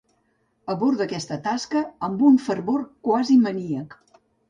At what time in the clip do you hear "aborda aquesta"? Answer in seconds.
0.75-1.37